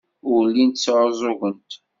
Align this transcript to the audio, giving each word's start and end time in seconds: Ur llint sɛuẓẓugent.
Ur 0.31 0.41
llint 0.49 0.81
sɛuẓẓugent. 0.83 1.71